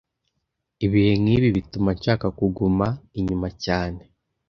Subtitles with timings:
[0.85, 2.87] Ibihe nkibi bituma nshaka kuguma
[3.19, 4.01] inyuma cyane